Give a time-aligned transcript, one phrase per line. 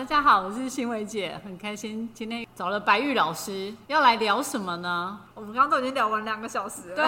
[0.00, 5.20] 大家好，我是新伟姐，很开心今天找了白玉老师，要来聊什么呢？
[5.34, 7.06] 我们刚刚都已经聊完两个小时了，对，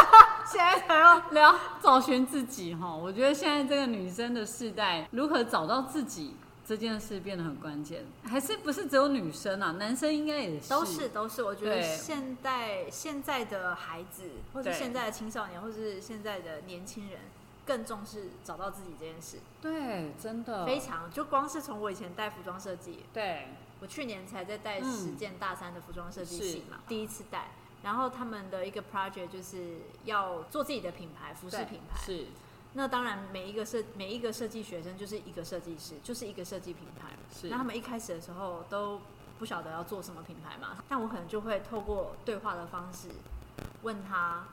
[0.50, 2.96] 现在才要聊找寻自己哈。
[2.96, 6.34] 我觉得现在这个女生的世代，如何找到自己
[6.66, 9.72] 这件事变得很关键，还是不是只有女生啊？
[9.72, 11.42] 男生应该也是，都是都是。
[11.42, 17.20] 我觉得现代现在的孩子，或者现在的青少年，或者是现在的年轻人，
[17.70, 23.46] 更重视找到自己这件事，对，真的非常就光是从我以前带服装设计，对，
[23.78, 27.52] 我去年才在带嗯实践大三的服装设计系嘛，是第一次带。
[27.84, 31.96] 然后他们的一个 project 就是要做自己的品牌，服饰品牌。
[32.04, 32.26] 是
[32.72, 37.10] 那当然，每一个设每一个设计学生就是一个设计师，就是一个设计品牌。
[37.32, 39.00] 是那他们一开始的时候都
[39.38, 43.08] 不晓得要做什么品牌嘛，但我可能就会透过对话的方式
[43.82, 44.44] 问他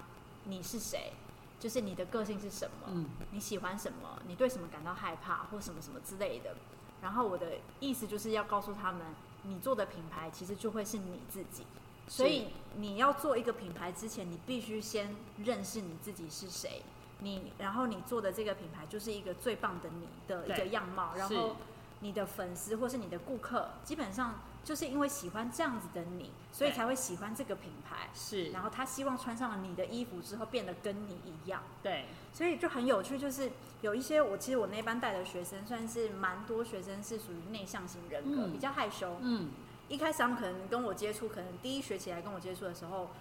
[0.45, 1.11] 你是谁，
[1.59, 6.55] 就是你的个性是什么，嗯你喜欢什么，你对什么感到害怕或什么什么之类的。
[7.01, 9.01] 然后我的意思就是要告诉他们，
[9.43, 11.63] 你做的品牌其实就会是你自己。
[12.07, 16.81] 所以你要做一个品牌之前，你必须先认识你自己是谁。
[17.19, 21.55] 你然后你做的这个品牌就是一个最棒的你的一个样貌，然后
[21.99, 24.35] 你的粉丝或是你的顾客，基本上
[24.67, 28.09] 就是因为喜欢这样子的你，所以才会喜欢这个品牌。
[28.13, 33.17] 是，然后他希望穿上了你的衣服之后变得跟你一样，对所以就很有趣。
[33.17, 39.15] 就是有一些我其实我那班带的学生，算是蛮多学生是属于内向型人格，嗯比较害羞。
[39.21, 39.51] 嗯
[39.87, 43.11] 一开始他们可能跟我接触，可能第一学期来跟我接触的时候，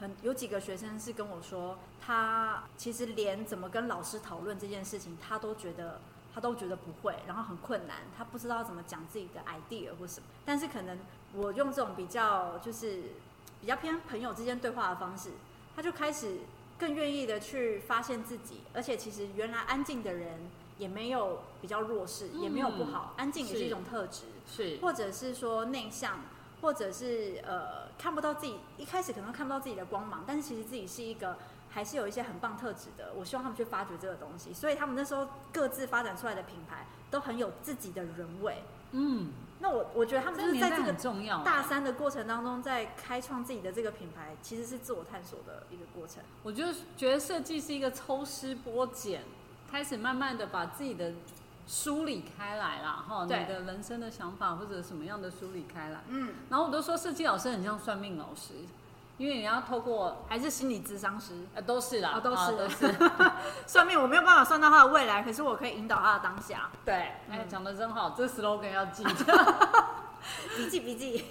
[0.00, 5.98] 很有几个学生是跟我说，他其实连怎么跟老师讨论这件事情，他都觉得
[6.34, 10.26] 他都觉得不会，然后很困难，他不知道怎么讲自己的 idea 或什么。
[10.44, 10.98] 但是可能
[11.34, 13.02] 我用这种比较就是
[13.60, 15.30] 比较偏朋友之间对话的方式，
[15.74, 16.38] 他就开始
[16.78, 20.38] 更愿意的去发现自己，而且其实原来安静的人
[20.78, 24.22] 也没有比较弱势，也没有不好，安静也是是一种特质。
[24.46, 26.20] 是，或者是说内向，
[26.60, 31.36] 或者是呃看不到自己，一开始可能看不到自己的光芒，但是其实自己是一个
[31.70, 33.12] 还是有一些很棒特质的。
[33.14, 38.62] 我希望他们去发掘这个东西，所以他们那时候各自发展出来的品牌都很有自己的人味。
[38.92, 46.22] 嗯，那我我觉得他们就是在这个很重要，大三的过程当中，在开创自己的这个品牌，其实是自我探索的一个过程。
[46.42, 46.64] 我就
[46.96, 49.22] 觉得设计是一个抽丝剥茧，
[49.70, 51.12] 开始慢慢的把自己的
[51.68, 56.00] 梳理开来啦，哈，你的人生的想法或者什么样的梳理开来。
[56.08, 58.54] 嗯，然后我都说设计老师很像算命老师，
[59.20, 61.34] 因为你要透过还是心理咨商师。
[61.54, 62.94] 呃都是啦，啊都是啊都是，
[63.68, 66.70] 算命我没有办法算到他的未来，可是我可以引导他的当下。
[66.86, 69.24] 对，哎讲的真好，这 slogan 要记着。
[70.56, 71.24] 笔记 笔记，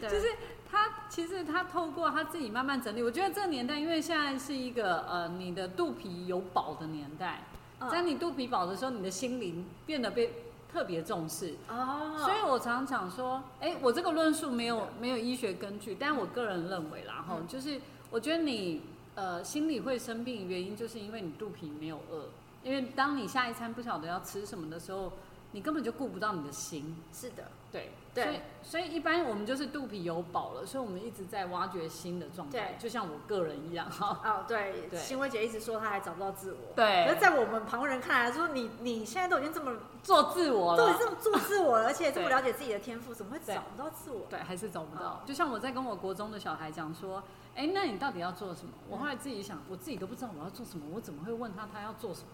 [0.00, 0.26] 对，就是
[0.70, 7.44] 他其实他透过他自己慢慢整理，我觉得这个年代，因为现在是一个呃你的肚皮有饱的年代，
[7.80, 11.54] 嗯在你肚皮饱的时候，你的心灵变得被特别重视。
[11.68, 12.16] 哦。
[12.18, 17.46] 所以我常常说，哎、我这个论述没有没有医学根据，但我个人认为啦，哈、嗯。
[17.46, 18.82] 就是我觉得你
[19.14, 22.24] 呃心里会生病，原因就是因为你肚皮没有饿，
[22.62, 25.12] 因为当你下一餐不晓得要吃什么的时候，
[25.52, 26.96] 你根本就顾不到你的心。
[27.12, 34.20] 是的，对，对所以所以一般我们就是肚皮有饱了，所以我们一直在挖掘新的状态，就像我个人一样哈。
[34.24, 39.72] 哦， 对，对欣薇姐一直说她还找不到自我，对可是在我们旁人看来，说你你现在都已经这么
[40.02, 44.26] 做自我了，都已经这么做自我了，而且这么了解自己的天赋，怎么会找不到自我？
[44.30, 45.06] 对，还是找不到。
[45.06, 47.22] 哦就像我在跟我国中的小孩讲说，
[47.54, 48.72] 哎、那你到底要做什么？
[48.88, 52.26] 我后来自己想，我自己都不知道我要做什么，我怎么会问他他要做什么？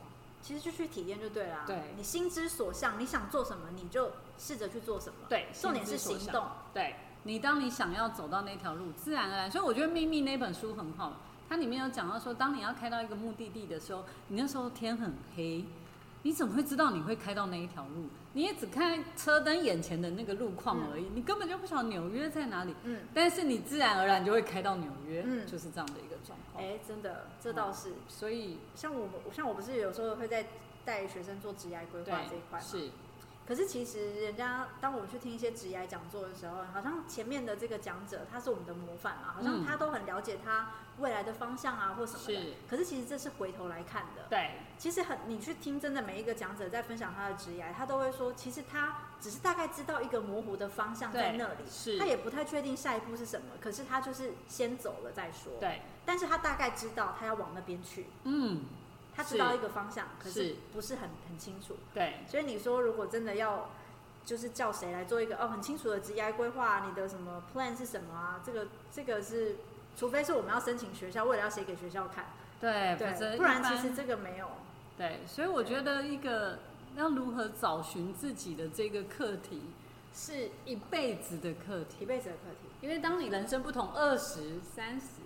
[0.42, 1.64] 其实就去体验就对了啊。
[1.66, 5.14] 对你心之所向，你想做什么，你就试着去做什么。
[5.28, 6.46] 对，重点是行动。
[6.72, 6.94] 对
[7.24, 9.50] 你，当你想要走到那条路，自然而然。
[9.50, 15.64] 所以我觉得《秘密》那本书很好，它里面有讲到说，当你要开到一个目的地的时候，你那时候天很黑，
[16.22, 18.06] 你怎么会知道你会开到那一条路？
[18.34, 22.74] 你也只看车灯眼前的那个路况而已，你根本就不晓得纽约在哪里。
[22.84, 26.64] 嗯，但是你自然而然就会开到纽约，嗯就是这样的一个状况。
[26.64, 27.92] 哎，真的，这倒是。
[28.08, 30.46] 所以像我们，像我不是有时候会在
[30.84, 32.64] 带学生做职业规划这一块吗？
[32.64, 32.90] 是
[33.48, 42.52] 可是其实人家当我们去听一些职业讲座的时候，好像前面的这个讲者他是我们的模范嘛，好像嗯他都很了解他未来的方向啊或什么的是。
[42.68, 44.26] 可是其实这是回头来看的。
[44.28, 58.66] 对其实很，你去听真的每一个讲者在分享他的职业，他都会说，其实他只是大概知道一个模糊的方向在那里，是他也不太确定下一步是什么，可是他就是先走了再说。，对，但是他大概知道他要往那边去，嗯，
[59.18, 61.74] 他知道一个方向，可是是不是很很清楚。
[61.92, 63.68] 对所以你说，如果真的要，
[64.24, 68.40] 就是叫谁来做一个哦很清楚的职业规划，你的什么 plan 是什么啊？
[68.46, 69.56] 这个这个是，
[69.96, 72.26] 除非是我们要申请学校，为了要写给学校看，
[72.60, 72.94] 对，
[73.36, 74.48] 不然其实这个没有。
[74.96, 76.60] 对，所以我觉得一个
[76.94, 79.62] 要如何找寻自己的这个课题，
[80.14, 82.68] 是一辈子的课题，一辈子的课题。
[82.80, 85.17] 因为当你人生不同，二十三十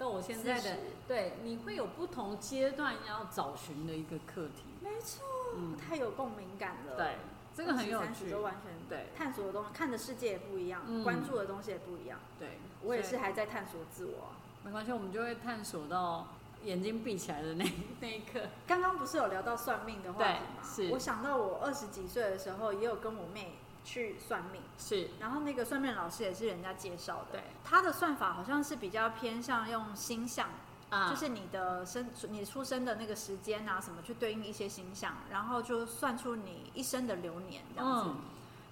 [0.00, 0.76] 到我现在的40，
[1.06, 4.64] 对，你会有不同阶段要找寻的一个课题。
[4.80, 5.22] 没错，
[5.54, 6.96] 嗯太有共鸣感了。
[6.96, 7.16] 对，
[7.54, 8.40] 这个很有20 30趣都。
[8.40, 12.18] 完全对探索的东西，看的世界也不一样，嗯关注的东西也不一样。
[12.38, 14.40] 对，我也是还在探索自我啊。
[14.64, 16.28] 没关系，我们就会探索到
[16.64, 17.64] 眼睛闭起来的那
[18.00, 18.40] 那一刻。
[18.66, 20.90] 刚刚不是有聊到算命的话题吗？
[20.92, 27.38] 我想到我二十几岁的时候，也有跟我妹去算命，是，然后那个算命老师也是人家介绍的。
[27.38, 30.48] 对，他的算法好像是比较偏向用星象，
[30.90, 31.08] 啊。
[31.08, 38.10] 就是你的生你出生的那个时间啊什么去对应一些星象，然后就算出你一生的流年这样子。
[38.10, 38.16] 嗯，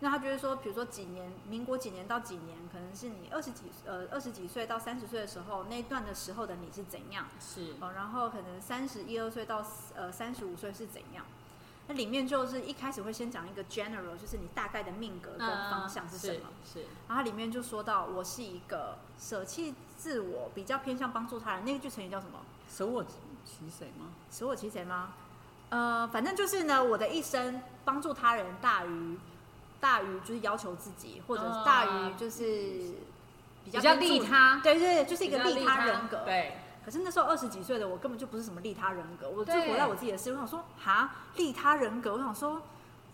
[0.01, 7.27] 那他就是说，比如说几年，民国几年到几年，可能是你二十几呃二十几岁到三十岁的时候那一段的时候的你是怎样。
[7.41, 9.65] 是，哦，然后可能三十一二岁到
[9.97, 11.25] 呃三十五岁是怎样。
[11.88, 16.43] 那里面就是一开始会先讲一个 general，就是你大概的命格跟方向是什么。
[16.70, 21.64] 是，然后里面就说到，我是一个舍弃自我，比较偏向帮助他人。
[21.64, 22.38] 那个句成语叫什么？
[22.70, 24.06] 舍我其谁吗？
[24.31, 25.14] 舍我其谁吗？
[25.70, 29.19] 呃，反正就是呢，我的一生帮助他人大于
[29.81, 32.44] 大于就是要求自己，或者是大于就是
[33.64, 36.23] 比较比较利他，对对对，就是一个利他人格。
[36.25, 36.58] 对，
[36.88, 40.31] 可是那时候二十几岁的我根本就不是什么利他人格，我就活在我自己的世界。
[40.31, 42.62] 我想说，哈，利他人格，我想说，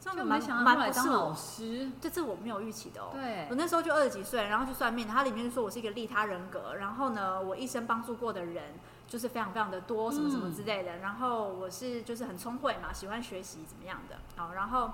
[0.00, 3.08] 这样蛮蛮后来当老不是我，师，这这我没有预期的哦。
[3.12, 8.74] 对我，那时候就二十几岁，然后去算命，它里面就说我是一个利他人格，然后呢，我一生帮助过的人
[9.08, 10.98] 就是非常非常的多，什么什么之类的。
[10.98, 14.88] 然后我是就是很聪慧嘛，喜欢学习怎么样的，好，然后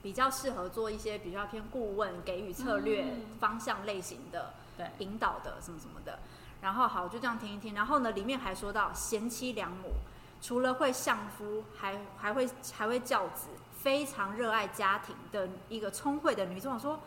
[0.00, 6.20] 比较适合做一些比较偏顾问、给予策略、嗯方向类型的对，引导的什么什么的。
[6.60, 7.74] 然后好，就这样听一听。
[7.74, 9.94] 然后呢，里面还说到贤妻良母，
[10.40, 13.48] 除了会相夫，还还会还会教子，
[13.78, 16.68] 非常热爱家庭的一个聪慧的女子。
[16.68, 16.98] 我说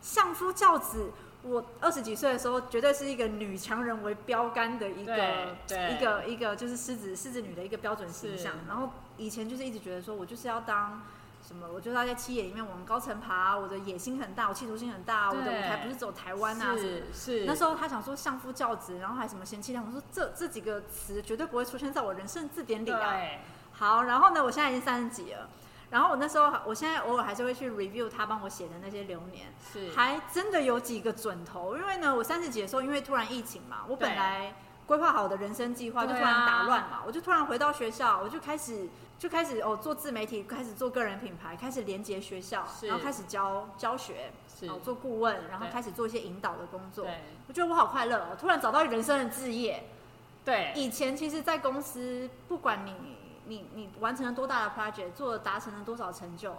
[0.00, 1.10] 相夫教子，
[1.42, 8.54] 我二十几岁的时候，绝对是一个女强人为标杆的一个一个一个就是狮子狮子女的一个标准形象。
[8.66, 11.02] 然后以前就是一直觉得说我就是要当。
[11.48, 11.66] 什么？
[11.72, 16.76] 我就是要在企业里面往高层爬，我的野心很大，我企图心很大，我的舞台不是走台湾啊。
[16.76, 23.14] 是是，那时候他想说相夫教子，然后还什么贤妻良母，我说这这几个词绝对不会出现在我人生字典里啊。
[23.72, 25.48] 好，然后呢，我现在已经三十几了，
[25.88, 31.78] 然后我那时候我现在偶尔还是会去 review 他帮我写的那些流年，是，还真的有几个准头。
[31.78, 34.54] 因为呢，我三十几的时候，因为突然疫情嘛，我本对来
[34.84, 38.86] 规划好的人生计划就突然打乱嘛，我就突然回到学校，我就开始
[39.18, 47.04] 就开始哦做自媒体，开始做个人品牌，开始连接学校，然后开始教教学，是哦做顾问，然后对开始做一些引导的工作。
[47.48, 49.84] 我觉得我好快乐哦，突然找到人生的志业。
[50.44, 52.94] 对，以前其实，在公司，不管你
[53.46, 56.56] 你你完成了多大的 project，做了达成了多少成就，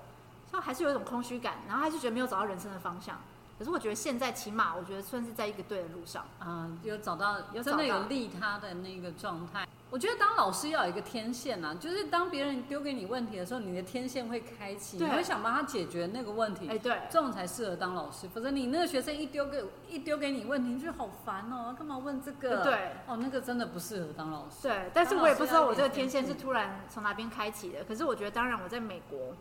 [0.52, 3.20] 就还是有一种空虚感，然后还是觉得没有找到人生的方向。
[3.58, 6.24] 可是我觉得现在起码，我觉得算是在一个对的路上。
[6.40, 9.68] 啊、有找到，有真的找到有利他的那个状态。
[9.92, 16.68] 我觉得当老师要有一个天线呐、就是当别人丢给你问题的时候，你的天线会开启，你会想帮他解决那个问题。
[16.70, 22.64] 哎、对，这种才适合当老师，否则你那个学生一丢给一丢给你问题，你就好烦哦，干嘛问这个？
[22.64, 24.62] 对，哦，那个真的不适合当老师。
[24.62, 27.84] 对，但是我也不知道我这个天线是突然从哪边开启的。
[27.84, 29.36] 可是我觉得，当然我在美国，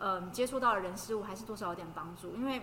[0.00, 2.34] 嗯，接触到的人事物还是多少有点帮助。
[2.34, 2.60] 因为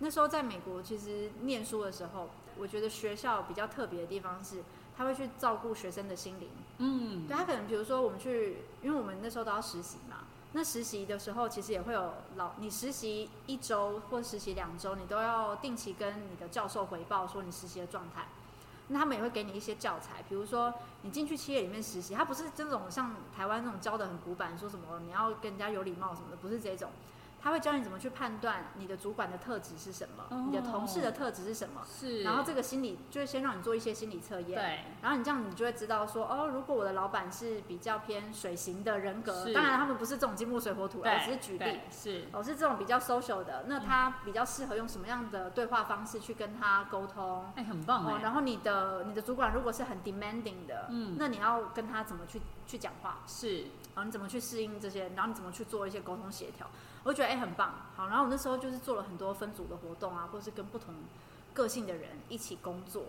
[0.00, 4.62] 那时候在美国，其实念书的时候，我觉得学校比较特别的地方是，
[5.00, 6.50] 他会去照顾学生的心灵。
[6.76, 10.18] 嗯，对他可能比如说我们去，因为我们那时候都要实习嘛，
[10.52, 18.26] 那实习的时候其实也会有老，你实习一周或实习两周，你都要定期跟你的教授回报说你实习的状态。
[18.88, 26.90] 那他们也会给你一些教材，比如说你进去企业里面实习，他不是这种像台湾那种教的很古板，说什么你要跟人家有礼貌什么的，不是这种。
[27.42, 32.22] 他会教你怎么去判断你的主管的特质是什么，哦你的同事的特质是什么，是。
[32.22, 47.46] 然后这个心理就是先让你做一些心理测验，对然后你这样，你就会知道说，哦，如果我的老板是比较偏水型的人格，当然他们不是这种金木水火土，我，只是举例对，是哦，是这种比较 social 的，那他比较适合用什么样的对话方式去跟他沟通？
[47.56, 53.20] 哎、很棒哎、哦，然后你的你的主管如果是很 demanding 的，嗯那你要跟他怎么去去讲话？
[53.26, 53.60] 是
[53.94, 55.08] 然后你怎么去适应这些？
[55.16, 56.66] 然后你怎么去做一些沟通协调？
[57.04, 57.74] 我觉得哎、很棒。
[57.96, 60.94] 好，然后我那时候就是做了很多分组的活动啊，或者是跟不同
[61.54, 63.04] 个性的人一起工作，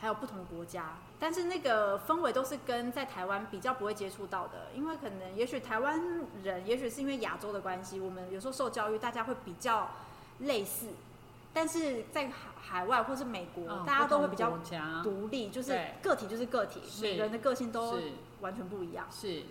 [0.00, 6.00] 还有不同国家，但是那个氛围都是跟在台湾比较不会接触到的，因为可能也许台湾
[6.42, 9.90] 人，也许是因为亚洲的关系，我们有时候受教育大家会比较
[10.40, 10.88] 类似，
[11.52, 14.56] 但是在海海外或是美国，嗯大家都会比较
[15.02, 17.98] 独立，就是个体就是个体，每个人的个性都
[18.40, 19.06] 完全不一样。
[19.10, 19.42] 是。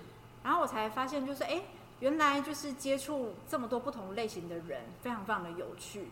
[0.43, 1.65] 然后我才发现，就是哎、诶
[2.01, 6.10] 原来就是接触这么多不同类型的人，非常非常的有趣。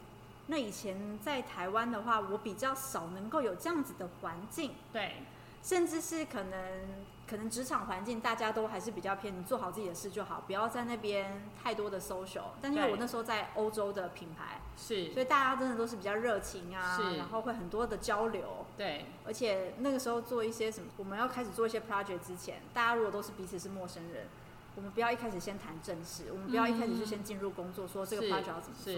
[0.48, 5.17] 那以前在台湾的话，我比较少能够有这样子的环境，对，
[5.62, 12.46] 甚至是可能可能职场环境大家都还是比较偏你做好自己的事就好，不要在那边太多的 social。
[12.62, 18.65] 但因为我那时候在欧洲的品牌，是，所以大家真的都是比较热情啊是，然后会很多的交流。
[18.75, 24.25] 对，而且那个时候做一些什么，我们要开始做一些 project 之前，大家如果都是彼此是陌生人，
[24.75, 28.93] 我们不要一开始先谈正事，我们不要一开始就先进入工作，说这个是 project 要怎么做。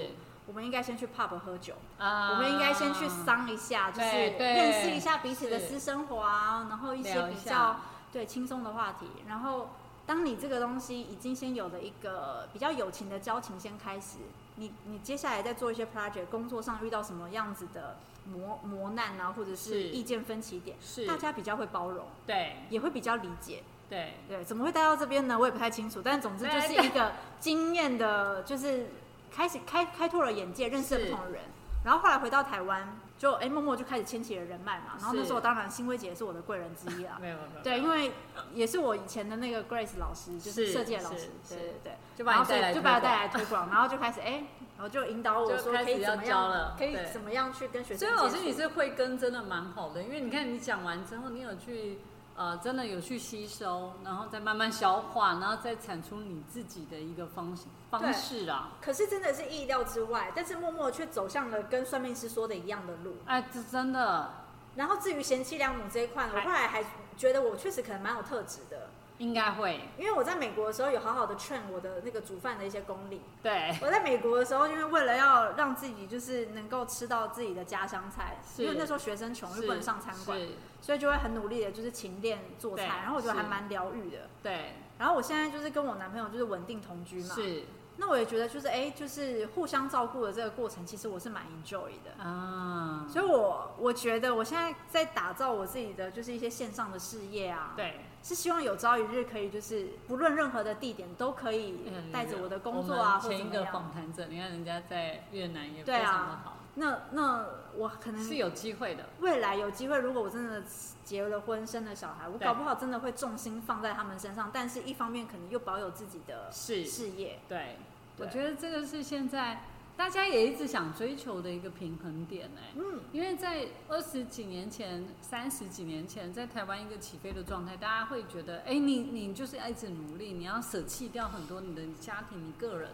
[0.47, 2.31] 我们应该先去 pub 喝酒，啊。
[2.31, 7.77] 我们应该先去桑一下，就是认识一下彼此的私生活啊，然后一些比较
[8.11, 9.05] 对轻松的话题。
[9.27, 9.69] 然后，
[10.05, 14.17] 当你这个东西已经先有了一个比较友情的交情先开始，
[14.55, 19.83] 你你接下来再做一些 project，工作上遇到什么样子的磨磨难啊，或者是是。
[19.89, 22.57] 意见分歧点，是，大家比较会包容，对。
[22.69, 23.63] 也会比较理解。
[23.91, 25.37] 对对，怎么会带到这边呢？
[25.37, 28.87] 我也不太清楚，但总之就是一个经验的，就是
[29.29, 31.41] 开始开开拓了眼界，认识了不同的人。
[31.83, 34.93] 然后后来回到台湾，就哎默默就开始牵起了人脉嘛。
[34.97, 37.17] 然后那是时候当然新薇姐也是我的贵人之一啊。
[37.19, 38.11] 没有没有对，因为
[38.53, 41.93] 也是我以前的那个 Grace 老师，就是是设计的老师是，对是对对。
[42.15, 44.43] 就把你带来以就把他带来推广，然后就开始哎，
[44.77, 51.97] 然后就引导我就说可以怎么样了，可以怎么样去跟学生所以老师你是慧根真的蛮好的，因为你看你讲完之后，你有去
[52.41, 58.71] 呃真的有去吸收，然后再慢慢消化，然后再产出你自己的一个方式方式啊。
[58.81, 63.17] 可是真的是意料之外，但是默默却走向了跟算命师说的一样的路。
[63.27, 64.33] 哎，这真的
[64.75, 66.83] 然后至于贤妻良母这一块呢，我后来还
[67.15, 73.21] 觉得我确实可能蛮有特质的，应该会因为我在美国的时候有好好的 train 我的那个煮饭的一些功力。
[73.43, 80.49] 对我在美国的时候，因为为了要让自己就是能够吃到自己的家乡菜，因为那时候学生穷又不能上餐馆，是，
[80.81, 84.27] 所以就会很努力的就是勤练做菜，然后我觉得还蛮疗愈的。
[84.43, 87.63] 对然后我现在就是跟我男朋友就是稳定同居嘛，是
[87.97, 92.23] 那我也觉得就是哎，就是互相照顾的这个过程，其实我是蛮 enjoy 的。
[92.23, 97.99] 啊，所以我我觉得我现在在打造我自己的就是一些线上的事业啊，对。
[98.23, 103.73] 是希望有朝一日可以就是不论任何的地点都可以带着我的工作啊，我们前一个或怎么样。
[103.73, 109.05] 访谈者，你看人家在越南也非常的好，那那我可能是有机会的。
[109.19, 110.63] 未来有机会，如果我真的
[111.03, 117.39] 结了婚、生了小孩，我搞不好真的会重心放在他们身上，但是一方面可能又保有自己的事事业。
[117.49, 117.75] 对，
[118.17, 119.63] 我觉得这个是现在
[119.97, 132.89] 大家也一直想追求的一个平衡点哎、嗯，因为在二十几年前、三十几年前，在台湾一个起飞的状态，大家会觉得，哎、你你就是要一直努力，你要舍弃掉很多你的家庭、你个人，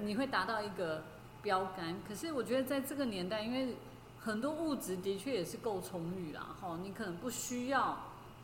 [0.00, 1.04] 你会达到一个
[1.48, 1.96] 标杆。
[2.06, 3.76] 可是我觉得在这个年代，因为
[4.20, 7.80] 很多物质的确也是够充裕啦，哈，你可能不需要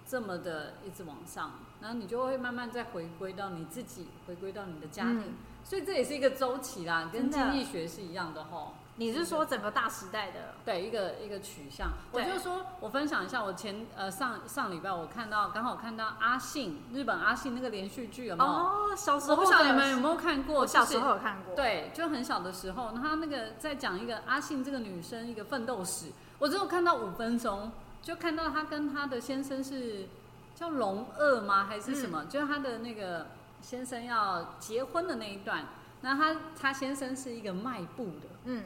[0.09, 5.21] 这么的一直往上，然后你就会慢慢再回归到你自己，回归到你的家庭。
[5.21, 5.35] 嗯
[5.65, 8.75] 所以这也是一个周期啦，跟经济学是一样的哈。
[8.97, 10.55] 你是说整个大时代的？
[10.65, 11.91] 对，一个一个取向。
[12.13, 18.51] 我对就说，我分享一下，我前呃上上礼拜我看到，刚好看到阿信日本阿信那个连续剧有没有？
[18.51, 30.07] 哦，小时候我不晓得你们有没有看过，我小时候有看过。，对，就很小的时候，他那个在讲一个阿信这个女生一个奋斗史，我只有看到五分钟，就看到她跟她的先生是
[30.55, 31.65] 叫龙二吗？
[31.65, 32.25] 还是什么？
[32.27, 33.27] 就是她的那个
[33.61, 35.67] 先生要结婚的那一段，
[36.03, 38.63] 那她她先生是一个卖布的，嗯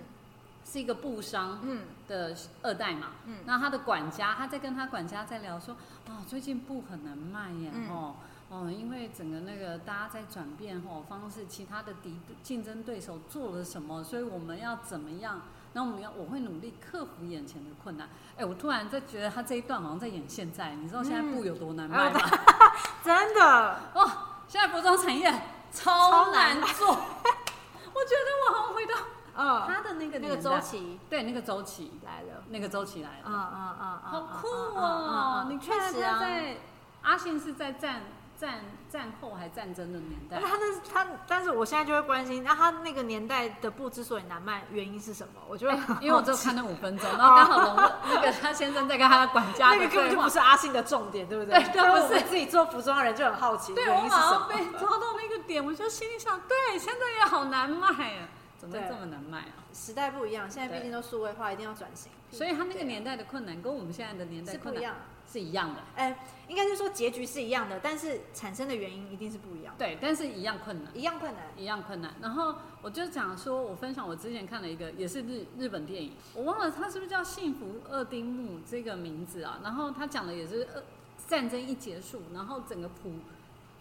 [0.71, 1.83] 是一个布商嗯。
[2.07, 3.39] 的二代嘛，嗯。
[3.47, 5.75] 那他的管家，他在跟他管家在聊说，
[6.09, 7.89] 哦，最近布很难卖耶，嗯。
[7.91, 8.17] 哦，
[8.51, 15.41] 哦，因为整个那个大家在转变哦方式，其他的敌竞争对手做了什么，所以我们要怎么样？
[15.75, 18.09] 那我们要我会努力克服眼前的困难。
[18.37, 22.21] 哎，我突然在觉得他这一段好像在演现在，你知道现在布有多难卖吗？
[23.05, 24.11] 真的，哦，
[24.49, 25.31] 现在服装产业
[25.71, 28.95] 超超难难做，我觉得我好像回到
[29.41, 32.43] 嗯，他的那个那个周，期对那个周期，来了。
[32.49, 33.25] 那个周期来了。
[33.25, 35.47] 嗯嗯嗯嗯，好酷哦！
[35.49, 36.19] 你确实啊。
[36.19, 36.57] 在
[37.03, 38.03] 阿信是在战
[38.37, 45.35] 战战后还战争的年代但，他那他，但是我现在就会关心，那他那个年代的布之所以难卖，原因是什么？
[45.49, 51.63] 我觉得 因为我只有看那五分钟， 然后刚好龙那个他先生在跟他的管家那个根本就不是阿信的重点，对不对？
[51.63, 54.47] 对对 不是自己做服装的人就很好奇，对我马上么？
[54.49, 58.29] 被抓到那个点，我就心里想，对，现在也好难卖啊，
[58.59, 59.65] 怎么这么难卖啊？
[59.73, 62.13] 时代不一样，现在毕竟都数位化，一定要转型。
[62.31, 64.97] 所以他那个年代的困难跟我们现在的年代困难是不一样。
[65.31, 70.91] 是一样的，哎，应该是说结局是一样的，但是产生的原因一定是不一样，对，但是一样困难。
[70.97, 71.43] 一样困难。
[71.55, 72.15] 一样困难。
[72.23, 79.61] 然后我就讲说，我分享我之前看了一个也是日日本电影，我忘了它是不是叫《幸福二丁目》这个名字啊。
[79.63, 80.83] 然后他讲的也是二
[81.27, 83.13] 战争一结束，然后整个普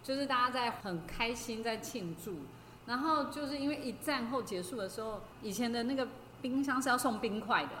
[0.02, 2.40] 就是大家在很开心在庆祝。
[2.88, 6.08] 然后就是因为一战后结束的时候，以前的那个
[6.42, 7.72] 冰箱是要送冰块的，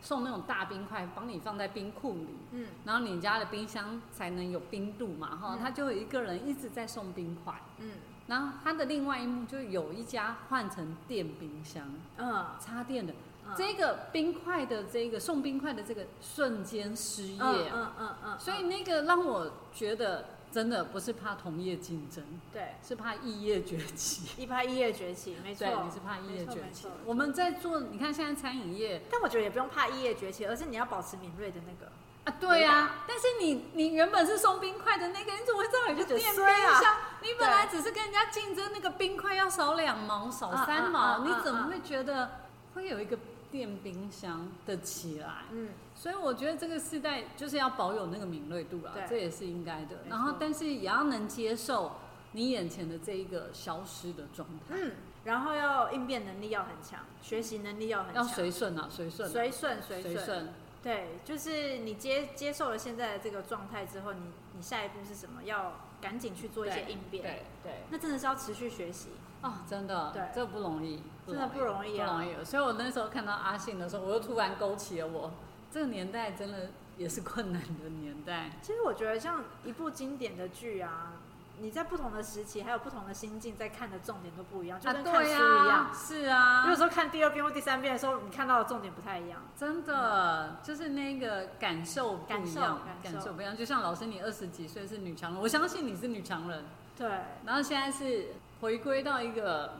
[0.00, 2.68] 送那种大冰块，帮你放在冰库里，嗯。
[2.84, 5.58] 然后你家的冰箱才能有冰度嘛，哈、嗯。
[5.58, 7.60] 他就有一个人一直在送冰块。
[7.78, 7.90] 嗯。
[8.28, 12.46] 然后他的另外一幕就有一家换成电冰箱，嗯。
[12.60, 13.12] 插电的。
[13.46, 13.54] 嗯。
[13.56, 24.40] 这个冰块的这个送冰块的这个瞬间失业，嗯嗯嗯嗯，所以那个让我觉得真的不是怕同业竞争，对是怕异业崛起。
[24.40, 26.86] 一怕异业崛起，没错，，你是怕异业崛起。
[27.04, 31.90] 我们在做，你看现在餐饮业但我觉得也不用怕异业崛起，而是你要保持敏锐的那个。
[32.22, 36.44] 啊，对呀、但是你你原本是送冰块的那个，你怎么会知道有个就觉得电冰
[36.80, 36.96] 箱？
[37.20, 42.30] 你本来只是跟人家竞争那个冰块要少两毛、少三毛，你怎么会觉得
[42.74, 43.18] 会有一个
[43.54, 45.44] 电冰箱的起来？
[45.52, 49.98] 嗯，所以我觉得这个时代就是要保有那个敏锐度啦对，这也是应该的。
[50.08, 51.92] 然后，但是也要能接受
[52.32, 54.92] 你眼前的这一个消失的状态，嗯，
[55.22, 60.14] 然后要应变能力要很强，学习能力要很要强，随顺啊，随顺啊，随顺随顺。
[60.16, 60.54] 随顺。
[60.82, 64.20] 对，就是你接接受了现在的这个状态之后，你
[64.56, 65.44] 你下一步是什么？
[65.44, 67.22] 要赶紧去做一些应变。
[67.22, 67.72] 对对。
[67.88, 69.10] 那真的是要持续学习。
[69.44, 72.44] 哦，真的，对这不容易，真的不容易啊不容易。
[72.44, 75.30] 所以我那时候看到阿信的时候，我又突然勾起了我
[75.70, 78.52] 这个年代真的也是困难的年代。
[78.62, 81.12] 其实我觉得像一部经典的剧啊，
[81.60, 85.68] 你在不同的时期还有不同的心境，在看的重点都不一样，就跟看书一样。
[85.68, 89.42] 呀，是啊，有时候看第二遍或第三遍的时候，你看到的重点不太一样。
[89.54, 93.54] 真的就是那个感受不一样，感受不一样。
[93.54, 96.64] 就像老师，你二十几岁是女强人，我相信你是女强人，
[96.96, 97.08] 对，
[97.44, 98.28] 然后现在是
[98.64, 99.74] 回归到一个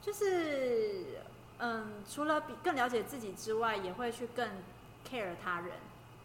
[0.00, 1.18] 就是
[1.58, 4.48] 嗯，除了比更了解自己之外，也会去更
[5.10, 5.72] care 他人，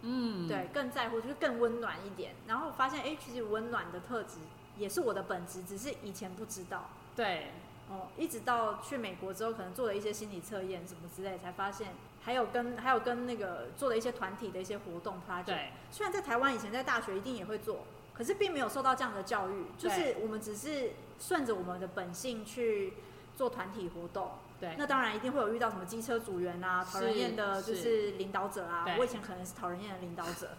[0.03, 2.35] 嗯，对，更在乎，就是更温暖一点。
[2.45, 4.37] 然后发现，哎、其实温暖的特质
[4.77, 6.87] 也是我的本质，只是以前不知道。
[7.15, 7.47] 对
[7.89, 15.45] 哦，一直到去美国之后，可能做了一些心理测验什么之类，才发现还有跟还有跟那个做了一些团体的一些活动 project。
[15.45, 20.91] 对虽然在台湾以前在大学一定也会做，可是并没有受到这样的教育，就是我们只是
[21.25, 22.93] 顺着我们的本性去
[23.37, 24.31] 做团体活动。
[24.59, 28.85] 对，那当然一定会有遇到什么机车组员啊、讨人厌的，就是是领导者啊。
[28.97, 30.49] 我以前可能是讨人厌的领导者，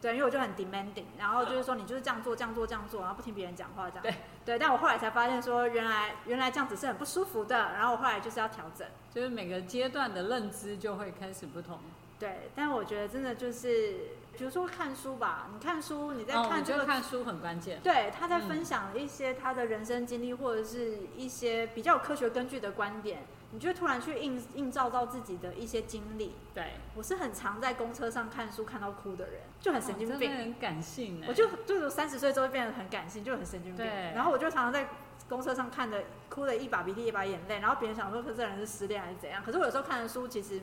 [0.00, 4.02] 对，因为我就很 demanding，然后就是说你就是这样做、这样做、这样做，然后不听别人讲话这样。
[4.02, 8.86] 对对，但我后来才发现说，原来原来这样子是很不舒服的，然后我后来就是要调整。
[9.12, 11.78] 就是每个阶段的认知就会开始不同。
[12.18, 13.96] 对，但我觉得真的就是，
[14.36, 17.80] 比如说看书吧，你看书，你在看这个觉得看书很关键。
[17.82, 26.34] 对，他在嗯分享一些他的人生经历，或者是一些比较有科学根据的观点，你就会突然去映映照到自己的一些经历。
[26.54, 30.16] 对，我是很常在公车上看书看到哭的人，就很神经病。
[30.16, 31.26] 哦真的很感性哎。
[31.28, 33.84] 我就就是三十岁之后变得很感性，就很神经病。
[33.84, 34.88] 对然后我就常常在
[35.28, 40.60] 公车上看的哭的一把鼻涕一把眼泪，然后别人想说这人是失恋还是怎样，可是我有时候看的书其实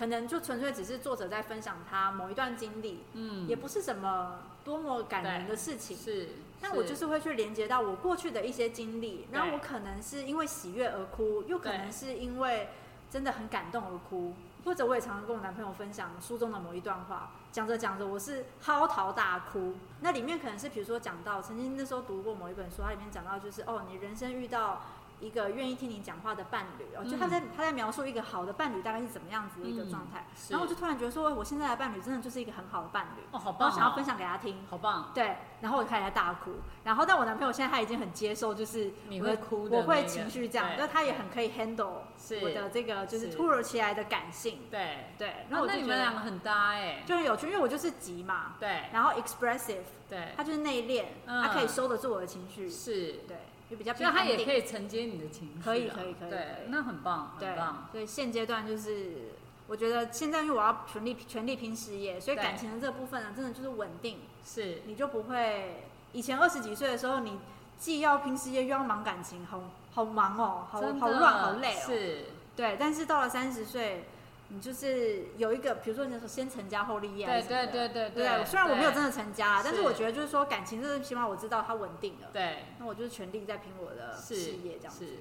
[0.00, 5.94] 可能就纯粹只是作者在分享他某一段经历，嗯也不是什么多么感人的事情。
[5.94, 12.70] 是，但我就是会去连接到我过去的一些经历，然后我可能是因为喜悦而哭，又可能是因为
[13.10, 14.32] 真的很感动而哭，
[14.64, 19.74] 或者我也常常跟我男朋友分享书中的某一段话，讲着讲着我是嚎啕大哭。
[20.00, 24.80] 那里面可能是比如说讲到曾经那时候读过某一本书，它里面讲到就是哦，你人生遇到。
[25.20, 30.52] 一个愿意听你讲话的伴侣，哦，就他在他在描述一个好的伴侣大概是怎么样子的一个状态，是。
[30.52, 36.52] 然后我就突然觉得说，我现在的伴侣真的就是一个很好的伴侣，哦，好棒哦，然后想要分享给他听，好棒，对，然后我就开始在大哭，
[36.84, 40.76] 然后但我男朋友现在他已经很接受，就是你我会哭的我会情绪这样，对。
[40.78, 42.40] 但他也很可以 handle 是。
[42.42, 43.36] 我的这个就是是。
[43.36, 48.84] 突如其来的感性，对，对，然后那你们两个很搭哎，就很有趣，因为我就是急嘛，对。
[48.92, 51.42] 然后 expressive，对，他就是内敛，嗯。
[51.42, 53.36] 他可以收得住我的情绪，是，对，
[53.70, 59.30] 就比较所以他也可以，承接你的情绪啊，可以可以可以对，那很棒，很棒，，所以现阶段就是。
[59.70, 67.38] 我觉得现在因为我要全力全力拼事业，所以感情的这部分呢，真的就是稳定，是，你就不会以前二十几岁的时候，你
[67.78, 71.82] 既要拼事业又要忙感情，好好忙哦，好好乱好累哦。
[71.86, 72.24] 是，
[72.56, 74.06] 对，但是到了三十岁，
[74.52, 85.06] 你就是有一个，比如说你说先成家后立业还对对对对对虽然我没有真的，成家啦，但是是我觉得就是说感情，就是起码我知道它稳定了，对，那我就是全力在拼我的事业这样子。
[85.06, 85.12] 是，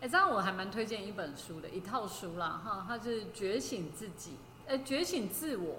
[0.00, 4.30] 哎、这样我还蛮推荐一本书的，一套书啦，哈，它是《觉醒自己》，
[4.66, 5.64] 呃，《觉醒自我》，《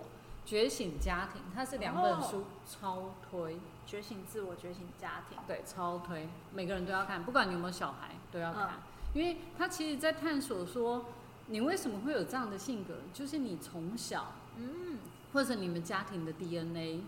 [0.46, 5.38] 觉醒家庭》，它是两本哦书，超推，觉醒自我，觉醒家庭。
[5.48, 8.82] 对，超推，每个人都要看，不管你有没有小孩都要看，嗯。
[9.12, 11.06] 因为它其实在探索说，
[11.50, 14.98] 你为什么会有这样的性格，就是你从小嗯，
[15.34, 17.02] 或者你们家庭的 DNA，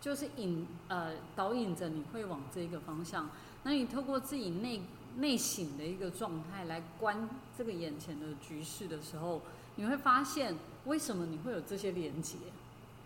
[0.00, 3.28] 就是引呃导引着你会往这个方向。
[3.64, 4.82] 那你透过自己内
[5.16, 9.42] 内省的一个状态来观这个眼前的局势的时候，
[9.74, 12.36] 你会发现为什么你会有这些连结，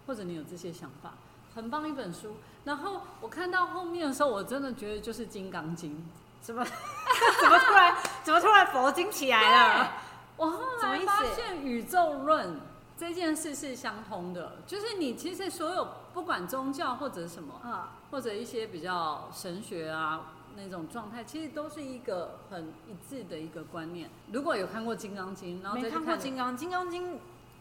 [0.07, 1.15] 或者你有这些想法，
[1.55, 2.37] 很棒一本书。
[2.65, 5.93] 然后我看到后面的时候，我真的觉得就是《金刚经》。
[6.41, 6.63] 怎么
[7.41, 9.93] 怎么突然怎么突然佛经起来了？
[10.37, 12.61] 我后来发现宇宙论
[12.97, 24.11] 这件事是相通的，就是你其实所有不管宗教或者什么，啊，或者一些比较神学啊那种状态，其实都是一个很一致的一个观念。
[24.33, 27.15] 如果有看过《金刚经》，然后再没看过《金刚》，《金刚经》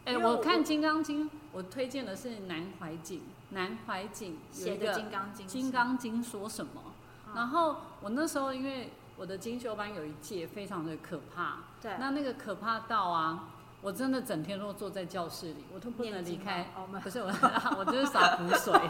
[0.04, 6.82] 哎、我我看《金刚经》，我推荐的是南怀瑾，南怀瑾有写的《金刚经》，《金刚经》说什么？
[7.26, 13.44] 啊然后我那时候因为我的精修班有一届非常的可怕，对，那那个可怕到啊，
[13.80, 16.72] 我真的整天都坐在教室里，我都不能离开。
[16.76, 17.32] 哦，不是我，
[17.78, 18.72] 我就是洒苦水。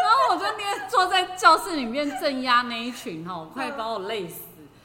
[0.00, 4.42] 然后我就天坐在教室里面镇压那一群哈，快把我累死。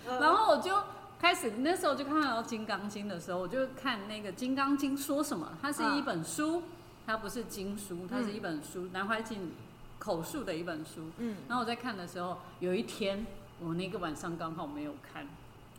[0.08, 0.72] 嗯然后我就
[1.20, 5.52] 开始那时候就看到《金刚经》的时候，我就看那个《金刚经》说什么。
[5.62, 6.62] 它是一本书，
[7.08, 9.52] 它不是经书，它是一本书，南怀瑾
[9.98, 11.10] 口述的一本书。
[11.18, 13.26] 嗯，然后我在看的时候，有一天
[13.60, 15.28] 我那个晚上刚好没有看，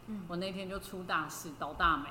[0.07, 2.09] 嗯我那天就出大事倒大霉。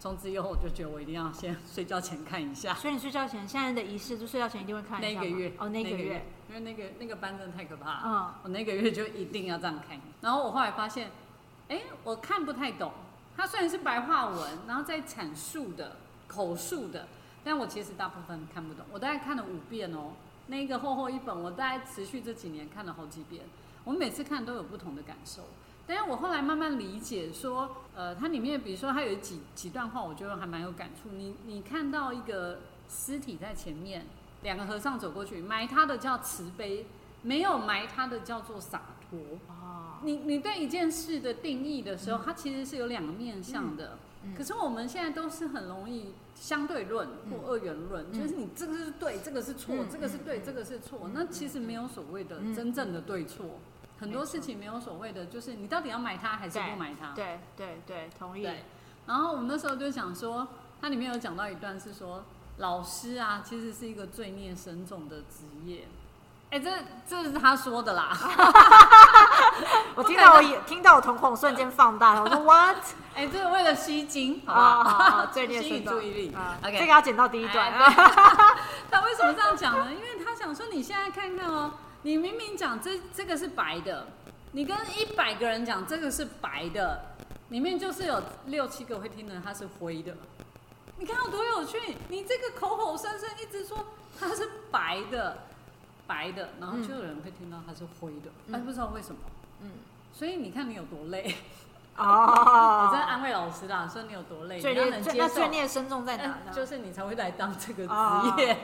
[0.00, 2.74] 从此以后我就觉得我一定要先 睡觉前看一下。
[2.74, 8.00] 所以你睡觉前现在的仪式，就睡觉前一定会看一下那个月哦，那个月，，因为那个那个班真的太可怕了。
[8.04, 10.00] 嗯，我那个月就一定要这样看。
[10.20, 11.10] 然后我后来发现，
[11.68, 12.92] 哎、我看不太懂。
[13.36, 15.96] 它虽然是白话文，然后在阐述的
[16.26, 17.06] 口述的，
[17.44, 18.84] 但我其实大部分看不懂。
[18.92, 20.14] 我大概看了五遍哦，
[20.48, 23.44] 那个厚厚一本，我大概持续这几年看了好几遍。
[23.84, 25.42] 我每次看都有不同的感受。
[25.86, 31.08] 但是我后来慢慢理解说，呃，它里面比如说它有几几段话，我觉得还蛮有感触。
[31.10, 34.06] 你你看到一个尸体在前面，
[34.42, 36.86] 两个和尚走过去，埋他的叫慈悲，
[37.22, 39.18] 没有埋他的叫做洒脱。
[39.48, 43.98] 哦，你你对一件事的定义的时候，它其实是有两个面向的。
[44.24, 51.00] 嗯可是我们现在都是很容易相对论或二元论，嗯就是你这个是对，这个是错，嗯这个是对，嗯这个是错。
[51.02, 53.58] 嗯那其实没有所谓的嗯真正的对错，
[54.02, 57.12] 很多事情没有所谓的，就是你到底要买它还是不买它。
[57.14, 58.42] 对对对，同意。
[58.42, 58.64] 对。
[59.06, 60.48] 然后我们那时候就想说，
[60.80, 62.24] 它里面有讲到一段是说，
[62.56, 65.86] 老师啊，其实是一个罪孽深重的职业。
[66.50, 66.70] 哎、这
[67.08, 68.10] 这是他说的啦。
[69.94, 72.76] 我听到我也听到我瞳孔瞬间放大了，我说 what？
[73.14, 75.30] 哎、这是为了吸睛，好不啊！
[75.32, 76.34] 罪孽吸引深重注意力。
[76.34, 77.72] 啊 OK 这个要剪到第一段。
[78.90, 79.90] 他为什么这样讲呢？
[79.92, 81.70] 因为他想说，你现在看看哦，
[82.02, 84.06] 你明明讲这这个是白的，
[84.52, 87.00] 你跟一百个人讲这个是白的，
[87.50, 90.14] 里面就是有六七个会听的它是灰的。
[90.98, 91.78] 你看有多有趣？
[92.08, 93.86] 你这个口口声声一直说
[94.18, 95.38] 它是白的，
[96.06, 99.20] 白的，然后就有人会听到它是灰的，嗯哎、不知道为什么。
[99.60, 99.70] 嗯，
[100.12, 101.36] 所以你看你有多累，
[101.96, 105.34] 哦，我在安慰老师啦，说你有多累，最你要孽罪那能接受。
[105.34, 106.52] 罪孽深重在哪嗯呢？
[106.52, 108.58] 就是你才会来当这个哦职业，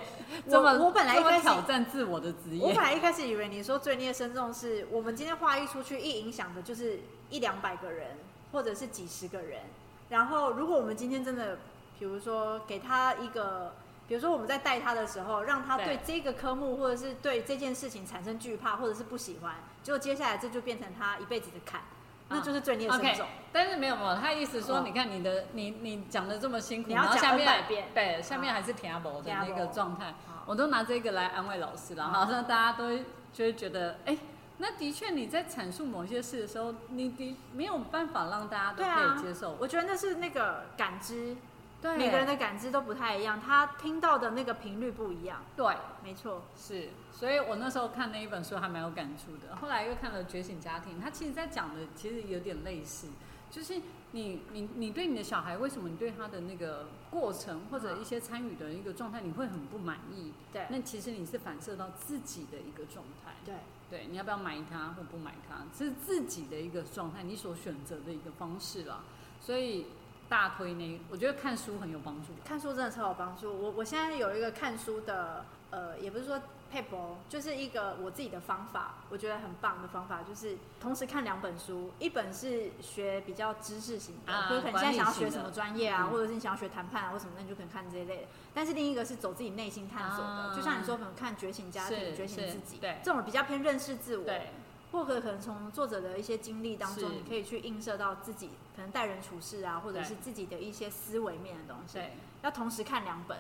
[0.46, 8.16] 我这么我本来一这么开始挑战自我的职业我本，来一开始以为你说罪孽深重是我们今天话一出去，一影响的就是一两百个人，
[8.52, 9.60] 或者是几十个人。
[10.08, 11.58] 然后，如果我们今天真的，
[11.98, 13.74] 比如说给他一个，
[14.08, 21.82] 比如说我们在带他的时候，让他对对这个科目或者是对这件事情产生惧怕，或者是不喜欢，结果接下来这就变成他一辈子的坎，
[22.28, 23.26] 那就是罪孽深重。
[23.50, 24.82] 但是没有没有，他意思说，哦。
[24.84, 27.88] 你看你的你你讲的这么辛苦，然后下面200遍。
[27.94, 30.14] 对，下面还是听不的那个状态，
[30.46, 32.24] 我都拿这个来安慰老师了，好。
[32.24, 32.96] 好像大家都
[33.32, 34.16] 就会觉得，哎，
[34.58, 41.36] 那的确你在阐述某些事的时候，你的没有办法让大家都可以接受，我觉得那是那个感知，
[41.80, 41.96] 对。
[41.96, 45.42] 每个人的感知都不太一样，他听到的那个频率不一样。
[45.56, 45.66] 对。
[46.04, 49.57] 没错，是，所以我那时候看那一本书还蛮有感触的。
[49.57, 53.09] 后来又看了《觉醒家庭》，它其实在讲的其实有点类似，
[53.50, 53.81] 就是
[54.12, 60.33] 你你你对你的小孩，为什么你对他的那个过程或者一些参与的一个状态，你会很不满意？
[60.52, 63.33] 对那其实你是反射到自己的一个状态。
[63.44, 63.54] 对。
[63.90, 69.02] 对，你要不要买它或不买它，这是自己的一个状态，你所选择的一个方式了。
[69.40, 69.87] 所以
[70.28, 72.35] 大推那，我觉得看书很有帮助。
[72.44, 73.50] 看书真的超有帮助。
[73.50, 76.38] 我我现在有一个看书的，呃，也不是说
[76.72, 86.11] paper，就是一个我自己的方法，我觉得很棒的方法，就是同时看两本书，一本是学比较知识型的，啊或者可能现在想要学什么专业啊，嗯。
[86.11, 88.18] 或者是你想要学谈判啊或什么，那你就可能看这一类。
[88.18, 88.22] 的。
[88.54, 90.52] 但是另一个是走自己内心探索的，啊。
[90.54, 94.50] 就像你说，可能看觉醒家庭、觉醒自己，对这种比较偏认识自我，对，
[94.92, 101.94] 或者可能从作者的一些经历当中，你可以去映射到自己可能待人处事啊，或者是自己的一些思维面的东西。
[101.94, 103.38] 对，要同时看两本，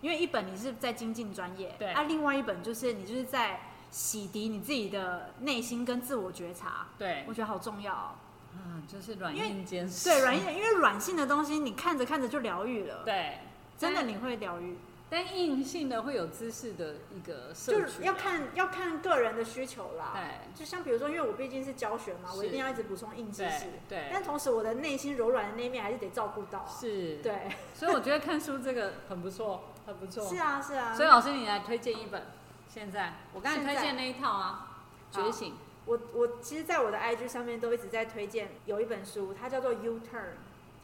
[0.00, 1.92] 因为一本你是在精进专业，对。
[1.92, 3.60] 啊，另外一本就是你就是在
[3.90, 7.24] 洗涤你自己的内心跟自我觉察，对。
[7.26, 8.10] 我，觉得好重要、哦。
[8.52, 10.08] 嗯，就是软硬兼施。
[10.08, 13.38] 对，软硬，因为软性的东西你看着看着就疗愈了，对，
[13.78, 14.76] 真的你会疗愈，
[15.08, 20.12] 但硬性的会有知识的一个摄就是要看要看个人的需求啦。
[20.14, 20.58] 对。
[20.58, 24.08] 就像比如说，因为我毕竟是教学嘛，我一定要一直补充硬知识对，对。
[24.12, 26.68] 但同时我的内心柔软的那一面还是得照顾到啊。
[26.68, 30.28] 是，，对，所以我觉得看书这个很不错，很不错。
[30.28, 30.94] 是啊是啊。
[30.94, 32.26] 所以老师，你来推荐一本。
[32.68, 35.52] 现在我刚才推荐那一套啊，《觉醒》。
[35.86, 40.34] 我我其实，在我的 IG 上面都一直在推荐有一本书，它叫做 U Turn，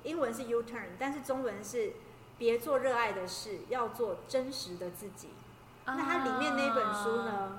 [0.03, 1.93] 英文是 U Turn，但是中文是
[2.39, 5.29] 别做热爱的事，要做真实的自己。
[5.85, 7.25] 那它里面那本书啊？
[7.25, 7.59] 呢，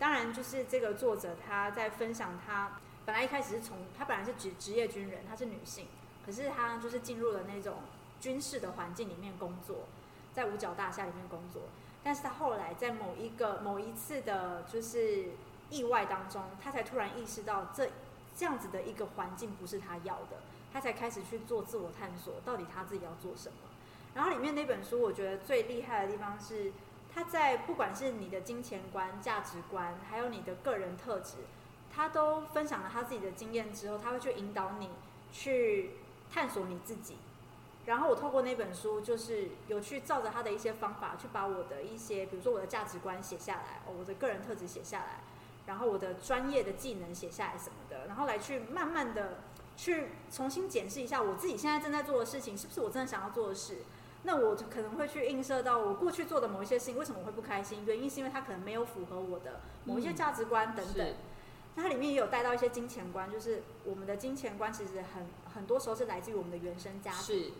[0.00, 2.72] 当然就是这个作者他在分享他
[3.04, 5.86] 本来一开始是从他本来是职职业军人，她是女性，
[6.26, 7.76] 可是她就是进入了那种
[8.20, 9.86] 军事的环境里面工作，
[10.32, 11.62] 在五角大厦里面工作，
[12.02, 15.30] 但是他后来在某一个某一次的就是
[15.70, 17.90] 意外当中，他才突然意识到这
[18.36, 20.38] 这样子的一个环境不是他要的，
[20.72, 23.56] 他才开始去做自我探索，到底他自己要做什么。
[24.14, 26.72] 然后里面那本书，我觉得最厉害的地方是，
[27.14, 31.36] 他在不管是你的金钱观、价值观，还有你的个人特质，
[31.94, 34.90] 他都分享了他自己的经验之后，他会去引导你
[35.32, 35.90] 去
[36.32, 37.16] 探索你自己。
[37.90, 45.24] 然后我透过那本书，就是有去照着他的一些方法，去把我的一些，比如说我的价值观写下来，哦，我的个人特质写下来，
[45.66, 49.38] 然后我的专业的技能写下来什么的，然后来去慢慢的
[49.76, 53.78] 去重新检视一下我自己现在正在做的事情，是不是我真的想要做的事。
[54.22, 57.84] 那我就可能会去映射到我过去做的某一些事情，为什么我会不开心？
[57.86, 61.06] 原因是因为它可能没有符合我的某一些嗯价值观等等。
[61.08, 61.14] 是
[61.74, 67.52] 那它里面也有带到一些金钱观，就是我们的金钱观其实很很多时候是来自于我们的原生家庭。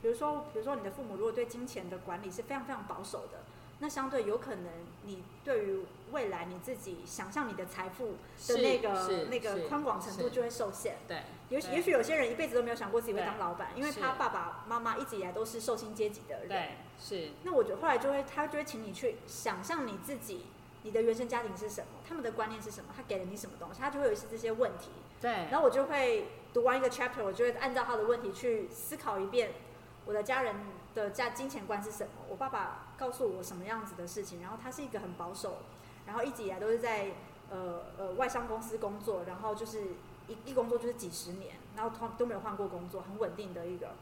[0.00, 3.40] 是，比如说，比如说你的父母如果对金钱的管理是非常非常保守的，
[3.80, 4.66] 那相对有可能
[5.04, 5.80] 你对于
[6.12, 8.16] 未来你自己想象你的财富
[8.48, 10.96] 的那个那个宽广程度就会受限。
[11.08, 16.48] 对，也也许有些人一辈子都没有想过自己会当老板，因为他爸爸妈妈一直以来都是受薪阶级的人。
[16.48, 20.44] 对，是，那我觉得后来就会，他就会请你去想象你自己，
[20.82, 24.90] 你的原生家庭是什么，他们的观念是什么，他给了你什么东西，他就会有一些这些问题。
[25.22, 29.52] 对，然后我就会读完一个 chapter，我就会按照他的问题去思考一遍，
[30.06, 30.56] 我的家人
[30.94, 35.58] 的家金钱观是什么，我爸爸告诉我什么样子的事情，然后他是一个很保守，
[36.06, 37.12] 然后一直以来都是在
[37.50, 39.82] 呃呃外商公司工作，然后就是
[40.26, 43.94] 一一工作就是几十年，然后都都没有换过工作，很稳定的一个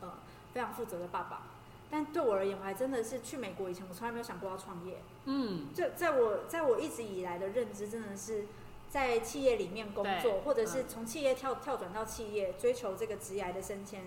[0.00, 0.14] 呃
[0.52, 1.42] 非常负责的爸爸。
[1.90, 5.02] 但对我而言，我还真的是去美国以前，我从来没有想过要创业。
[5.26, 8.46] 嗯，就在我在我一直以来的认知，真的是
[8.88, 14.04] 在企业里面工作，或者是嗯从企业跳跳转到企业，追求这个职业的升迁，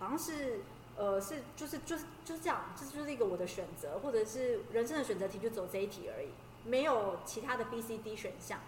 [0.00, 0.60] 好像是
[0.96, 6.30] 呃是就是就是就是这样，这就是一个我的选择，或者是人生的选择题就走这一题而已，
[6.64, 8.58] 没有其他的 B、C、D 选项，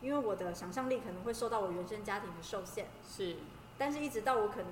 [0.00, 3.34] 因为我的想象力可能会受到我原生家庭的受限，是，
[3.76, 4.70] 但是一直到我可能。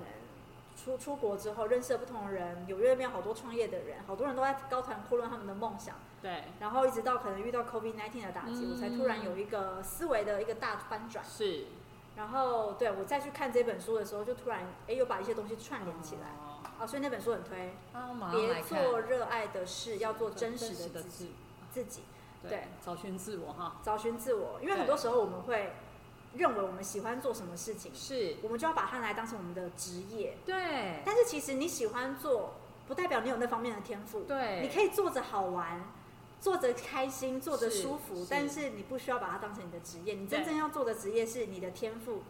[0.75, 5.95] 出出国之后，认识了不同的人，纽约那边好多创业的人，好多人都在高谈阔论他们的梦想。
[6.19, 11.23] 对，然后一直到可能遇到 COVID 1 9的打击，嗯我才突然有一个思维的一个大翻转。
[11.23, 11.65] 是，
[12.15, 16.27] 然后对我再去看这本书的时候，就突然哎又把一些东西串联起来。
[16.39, 16.49] 哦
[16.79, 17.75] 啊，所以那本书很推，
[18.31, 21.35] 别做热爱的事，要做真实的的自己。
[21.71, 22.03] 自，自己
[22.41, 25.73] 对对，找寻自我哈，找寻自我，因为很多时候我们会
[26.33, 30.35] 认为我们喜欢做什么事情，是，我们就要把它来当成我们的职业。
[30.45, 32.55] 对，但是其实你喜欢做，
[32.87, 34.23] 不代表你有那方面的天赋。
[34.23, 35.79] 对，你可以做着好玩，
[36.43, 40.15] 做着开心，做着舒服是，但是你不需要把它当成你的职业。
[40.15, 42.23] 你真正要做的职业是你的天赋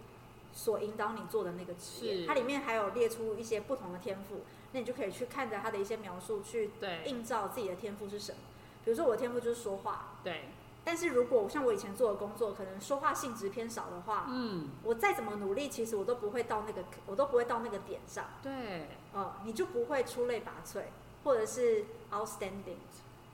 [0.54, 2.28] 所引导你做的那个职业。
[2.28, 8.38] 它里面还有列出一些不同的天赋，那你就可以去看着它的一些描述，去对，映照自己的天赋是什么。
[8.86, 10.44] 比如说我的天赋就是说话，对，
[10.84, 18.26] 但是如果像我以前做的工作，可能说话性质偏少的话，嗯，我再怎么努力，其实我都不会到那个，我都不会到那个点上。
[18.44, 20.84] 对，呃，你就不会出类拔萃，
[21.24, 22.78] 或者是 outstanding，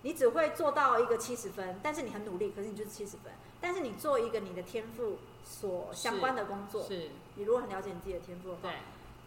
[0.01, 3.31] 你只会做到一个七十分，但是你很努力，可是你就是七十分。
[3.61, 8.75] 但是你做一个你的天赋所相关的工作，是，你如果很了解你自己的天赋的话对，，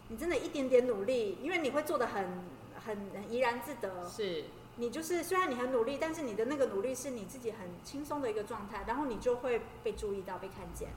[0.07, 2.43] 你真的一点点努力，因为你会做的很
[2.83, 4.09] 很很怡然自得。
[4.09, 4.45] 是，
[4.77, 10.89] 你就是虽然你很努力，但是你的那个努力是你自己很轻松的一个状态，然后你就会被注意到、被看见。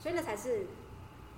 [0.00, 0.66] 所以那才是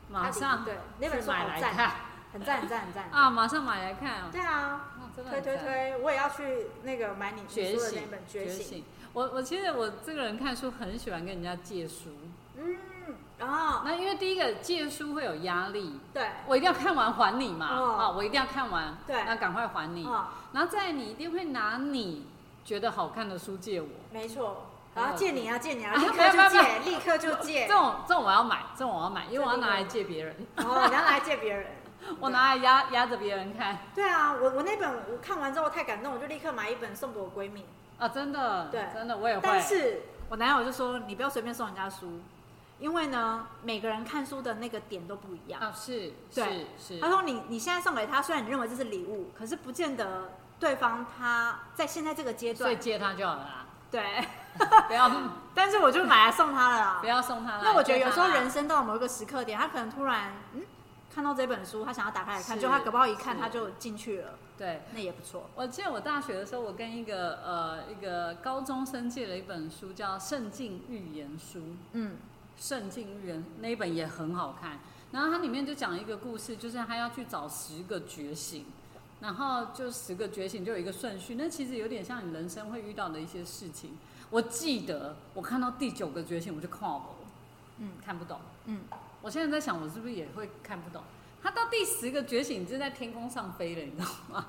[0.08, 1.94] 马上对那本去书好赞，买来看
[2.32, 3.08] 很赞很赞很赞。
[3.10, 8.66] 啊，马上买来看啊，对啊，啊真的推推推，我也要去那个买你你觉醒说的那本《觉醒》。
[8.68, 8.84] 醒。
[9.14, 12.10] 我我其实我这个人看书很喜欢跟人家借书，
[12.56, 12.76] 嗯，
[13.38, 17.92] 然后那因为第一个借书会有压力，对，我一定要看完还你嘛，哦。
[17.94, 19.24] 啊，我一定要看完，对。
[19.24, 20.06] 那赶快还你。
[20.06, 22.26] 啊，然后再来你一定会拿你
[22.64, 25.72] 觉得好看的书借我，没错，然后，借你啊，借。
[25.72, 27.66] 你啊，啊立刻没有借，立刻就借。
[27.66, 27.72] 这。
[27.74, 31.66] 种这种我要买，这种我要买，因为我要拿来借别人，哦，你要拿来借别人。
[32.20, 37.66] 我拿来压压着别人看对啊，我我那本我看完之后太感动，我就立刻买一本送给我闺蜜。
[37.98, 39.40] 啊，真的，对真的我也会。
[39.42, 42.20] 但是我男友就说，你不要随便送人家书，
[42.78, 45.60] 因为呢，每个人看书的那个点都不一样。
[45.60, 54.24] 啊，是对是是，他说你你现在送给他，虽然你认为这是礼物，可是不见得对方他在现在这个阶段，所以借他就好了啦，对，
[54.86, 55.10] 不要
[55.54, 57.06] 但是我就买来送他了啦不。
[57.08, 57.60] 要送他了。
[57.64, 60.62] 那我觉得有时候人生到某一个时刻点，他可能突然嗯
[61.18, 64.82] 看到这本书，他想要打开来看，就他搞不好一看他就进去了，对。
[64.94, 65.50] 那也不错。
[65.56, 71.58] 我记得我大学的时候，我跟一个呃一个高中生借了一本书，叫《圣境预言书》。
[71.94, 72.18] 嗯
[72.56, 74.78] 圣境预言那一本也很好看，
[75.10, 78.66] 然后它里面就讲一个故事，就是他要去找十个觉醒，
[79.20, 83.98] 然后就十个觉醒就有一个顺序，那其实有点像你人生会遇到的一些事情。
[84.30, 87.02] 我记得我看到第九个觉醒我就看了，
[87.78, 88.38] 嗯看不懂。
[88.66, 88.82] 嗯，
[89.28, 91.02] 我现在在想，我是不是也会看不懂？
[91.42, 94.46] 他到第十个觉醒就在天空上飞了，你知道吗？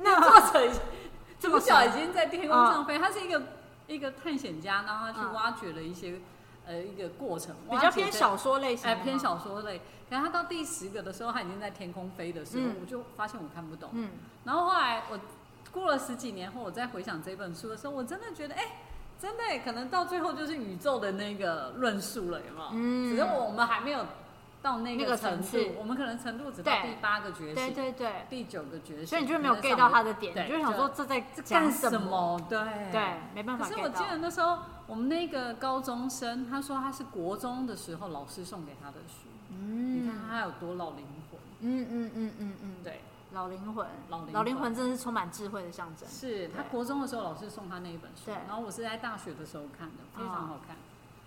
[0.00, 0.80] 那作者已经
[1.38, 3.42] 主角已经在天空上飞，他是一个
[3.86, 6.18] 一个探险家，然后他去嗯挖掘了一些
[6.64, 9.82] 呃一个过程，比较偏小说类型哎，吗，偏小说类。
[10.08, 13.90] 可是他到第十个的时候，他已经在天空飞的时候，嗯我就发现我看不懂。
[13.92, 14.08] 嗯
[14.44, 15.20] 然后后来我
[15.70, 18.78] 过了十几年后，我再回想这本书的时候，我真的觉得，哎、
[19.20, 22.68] 真的可能到最后就是宇宙的那个论述了，有没有？
[22.72, 24.06] 嗯只是我们还没有
[24.62, 32.40] 到那那个个程度层次，我们可能程度只到第八个觉对醒，对对，第九个觉醒，所以你就没有 get 到他的点，对你就会想说这在干什什么？
[32.48, 32.58] 对
[32.92, 34.18] 对，没办法可是我记得。
[34.18, 41.40] 那时候我们那个高中生，他说他是国中的时候老师送给他的书，嗯你看嗯他有多老灵魂。
[41.64, 43.00] 嗯嗯嗯嗯嗯，对，
[43.32, 46.08] 老灵魂，老灵魂老灵魂真的是充满智慧的象征。
[46.08, 50.76] 是他国中的时候老师送他那一本书，对然后我是在大学的时候看的，非常好看。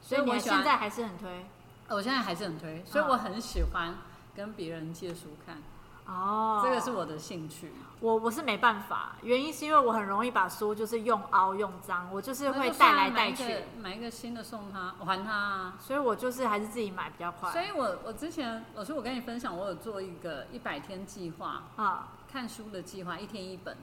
[0.02, 1.46] 所以我现在还是很推
[1.90, 3.96] 我现在还是很推，所以我很喜欢
[4.36, 5.62] 跟别人借书看，
[6.06, 6.62] 哦。
[6.64, 7.72] 这个是我的兴趣。
[8.00, 15.74] 我我是没办法，原因是因为我很容易把书就是用凹用脏，我就是会带来带去，买一个新的送他，我还他啊。
[15.80, 17.52] 所以我就是还是自己买比较快。
[17.52, 23.78] 所以我我之前老师我跟你分享，我有做一个一百天计划，啊，看书的计划，一天一本。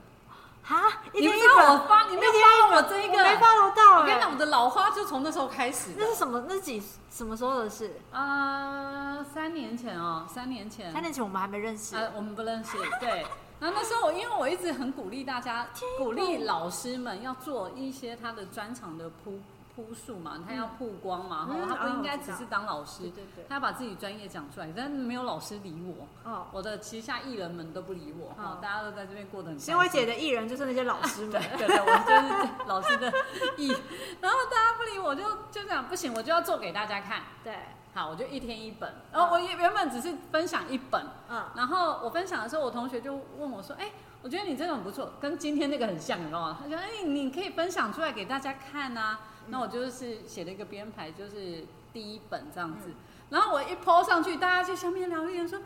[0.63, 3.17] 哈，你不天一知道我，发，你没有发我这一个？
[3.23, 5.91] 没发得到哎我跟你讲，我的老花就从那时候开始。
[5.97, 6.45] 那是什么？
[6.49, 8.01] 那几什么时候的事？
[8.13, 10.93] 啊，三年前哦，三年前。
[10.93, 11.97] 三年前我们还没认识。
[11.97, 13.27] 呃，我们不认识，对。
[13.59, 15.67] 然后那时候我因为我一直很鼓励大家，
[15.99, 19.39] 鼓励老师们要做一些他的专长的铺
[19.75, 23.45] 铺述嘛，他要曝光嘛，哈、嗯他不应该只是当老师，对对对。
[23.49, 29.67] 他要把自己专业讲出来，但是没有老师理我，哦，我的旗下艺人们都不理我，哈、哦大家都在这边过得很开心。
[29.67, 31.67] 新薇姐的艺人就是那些老师们 对。
[31.67, 33.13] 对对，我就是老师的
[33.57, 33.69] 艺，
[34.21, 37.23] 然后大家不理我就就讲不行，我就要做给大家看。
[37.43, 37.57] 对，
[37.95, 52.91] 好，我就一天一本，然后我也原本只是分享一本，嗯，然后我分享的时候，我同学就问我说：“哎、我觉得你这种不错，跟今天那个很像，你知道吗？”他说：“哎、你可以分享出来给大家看啊。”那我就是写了一个编排，就是第一本这样子。
[53.31, 55.59] 然后我一 po 上去，大家就下面留言说：“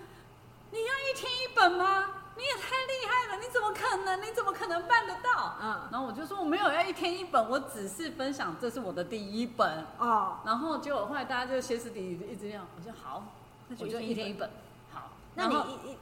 [0.71, 2.11] 你要一天一本吗？
[2.37, 3.43] 你也太厉害了！
[3.43, 4.21] 你怎么可能？
[4.23, 9.85] 你怎么可能办得到？”嗯，然后我就说：“我没有要一天一本，我只是分享这是我的第一本。
[9.99, 13.25] 哦，”然后结果后来大家就歇斯底里一直这样，我说：“好，
[13.69, 14.49] 那我就一天一本。”
[14.93, 15.97] 好，那你一一，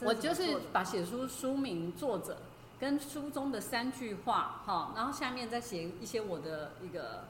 [0.00, 2.38] 我就是把写书书名、作者
[2.78, 7.24] 跟书中的三句话，哈，然后下面再写一些我的一个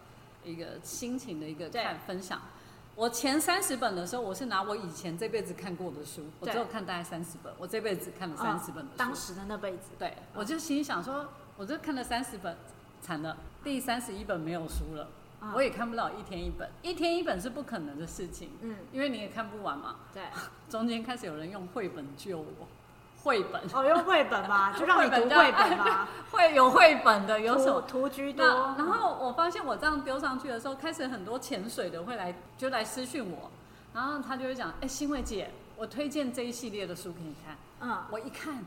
[0.44, 2.40] 一个心情的一个看分享。
[2.94, 8.96] 我前三十本的时候，我是拿我以前这辈子看过的书，我对只有看大概三十本，我这辈子看了三十本的书。
[8.96, 12.56] 当时的那辈子，对，我就心里想说，我就看了三十本，
[13.02, 15.08] 惨了，第三十一本没有书了，
[15.42, 19.96] 嗯我也看不了一天一本，一天一本是不可能的事情，嗯，因为你也看不完嘛。
[20.14, 20.22] 对，
[20.70, 22.66] 中间开始有人用绘本救我，
[23.26, 27.80] 绘本哦，用绘本嘛， 就让你读绘本嘛， 会有绘本的，有什么？
[27.82, 28.46] 图图居多，
[28.78, 33.50] 然后我发现我这样丢上去的时候，开始很多潜水的会来就来私讯我，
[33.92, 37.56] 然后他就会讲，哎、欣慰姐，我推荐这一系列的书给你看。
[37.80, 38.64] 嗯，我一看，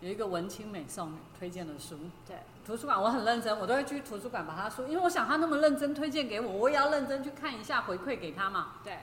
[0.00, 2.34] 有一个文青美少女推荐的书，对，
[2.64, 8.68] 图书馆我很认真，我都会去图书馆把它书，因为我想他那么认真推荐给我，我也要认真去看一下回馈给他嘛。
[8.82, 8.94] 对，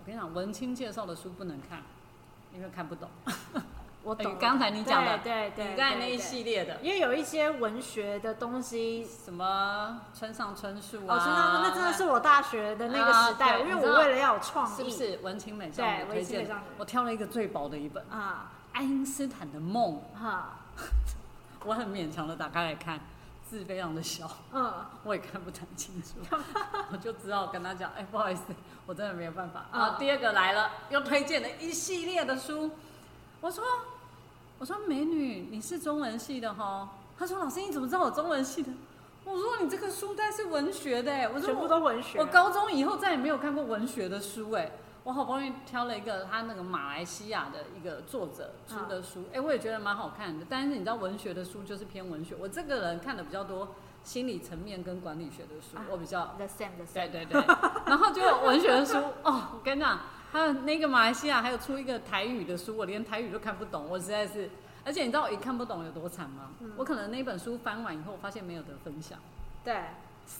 [0.00, 1.82] 我跟你讲，文青介绍的书不能看，
[2.52, 3.08] 因为看不懂。
[4.00, 4.38] 哎我懂了。
[4.40, 9.06] 刚才你讲的，对对对，你在那一，系列的因为有一些文学的东西。
[9.24, 16.48] 什么村上春树啊，哦，村上那真的是我大学的那个时代，因为我为了要有创意，是不是文青美少女推荐？
[16.78, 20.56] 我挑了一个最薄的一本《啊爱因斯坦的梦哈，》，
[21.64, 22.98] 我很勉强的打开来看，
[23.48, 24.72] 字非常的小，嗯，
[25.04, 26.18] 我也看不太清楚，
[26.90, 28.42] 我就只好跟他讲，哎、不好意思，
[28.86, 29.66] 我真的没有办法。
[29.72, 32.70] 嗯啊，第二个来了，又推荐了一系列的书，
[33.40, 33.64] 我说，
[34.58, 36.88] 我说美女，你是中文系的哈？
[37.18, 38.70] 他说老师你怎么知道我中文系的？
[39.24, 42.18] 我说你这个书单是文学的哎，我说全部我都文学。
[42.18, 44.72] 我高中以后再也没有看过文学的书哎，
[45.04, 50.44] 我好不容易挑了一个他那个马来西亚的一个作者出的书，哎、我也觉得蛮好看的。
[50.48, 53.68] 但是你知道文学的书就是偏文学，我这个人看的比较多
[54.02, 57.10] 心理层面跟管理学的书，啊我比较 The same the 对 same。
[57.10, 57.44] 对对。
[57.86, 60.00] 然后就有文学的书哦，我跟你讲，
[60.32, 64.48] 还有那个马来西亚还有出一个台语的书，我连台语都看不懂，我实在是。
[64.82, 66.50] 而且你知道我一看不懂有多惨吗？
[66.60, 69.18] 嗯我可能那本书翻完以后，我发现没有得分享，
[69.62, 69.74] 对，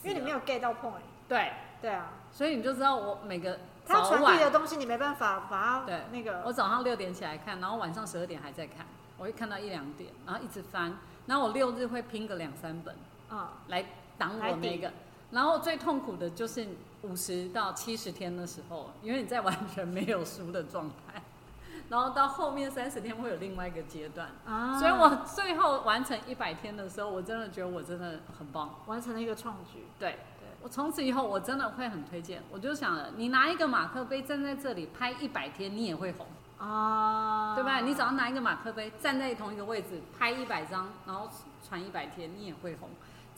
[0.03, 1.03] 因为你没有 get 到 point。
[1.27, 8.85] 对，对啊，所以你就知道我每个早他传递的东西你没办法把它对那个我早上六点起来看，然后晚上十二点还在看，
[9.17, 12.95] 我会看到一两点，然后一直翻，然后我六日会拼个两三本
[13.29, 13.85] 嗯来
[14.17, 14.91] 挡我那个，
[15.31, 16.67] 然后最痛苦的就是
[17.01, 21.21] 五十到七十天的时候，因为你在完全没有书的状态，
[21.89, 29.85] 然后到后面三十天会有另外一个阶段，啊所以我最后完成一百天的时候，我真的觉得我真的很棒，完成了一个创举。
[29.97, 30.19] 对。
[30.63, 36.27] 我从此以后我真的会很推荐，我就想了，你拿一个马克杯站在这里拍一百天，你也会红。
[36.59, 37.79] 啊，对吧？
[37.79, 41.27] 你只要拿一个马克杯，站在同一个位置拍一百张，然后
[41.67, 42.87] 传一百天，你也会红。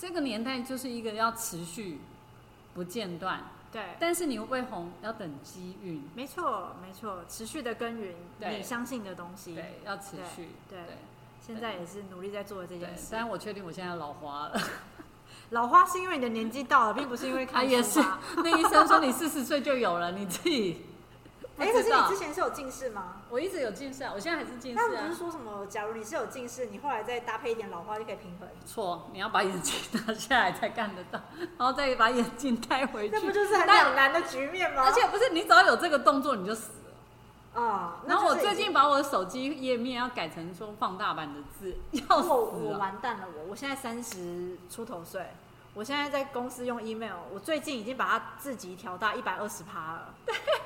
[0.03, 1.97] 这个年代就是一个要持续
[2.73, 3.41] 不间断，
[3.71, 9.55] 对，但是你会不会红，要等机运，没错没错，持续的耕耘对你相信的东西。
[9.55, 10.97] 对，要持续，对对
[11.39, 12.93] 现在也是努力在做的这件。
[12.97, 13.07] 事。
[13.11, 14.61] 但是我确定我现在老花了，
[15.51, 18.03] 老花是因为你的年纪到了，并不是因为 啊看也是。，
[18.43, 20.92] 那医生说你四十岁就有了，你自己不
[21.57, 22.17] 哎，可是你之。
[22.17, 23.17] 前是有近视吗？
[23.29, 25.15] 我一直有近视啊，我现在还是近视啊那不是。
[25.15, 25.65] 说什么？
[25.67, 31.19] 假如你是有近视，你后来再搭配一点老花就可以平衡，错，你要把眼镜拿下来才干得到，
[31.57, 33.15] 然后再把眼镜戴回去。
[33.15, 34.83] 那不就是很两难的局面吗？
[34.85, 37.61] 而且不是你只要有这个动作你就死了。
[37.61, 42.77] 啊，那然后我最近把我的手机页面要改成说放大版的字，要死我我。
[42.79, 45.27] 完蛋了，我我现在三十出头岁，
[45.73, 50.13] 我现在在公司用 email，我最近已经把它字级调大一百二十趴了。